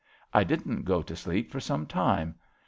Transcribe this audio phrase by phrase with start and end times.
[0.33, 2.33] I didn't go to sleep for some time.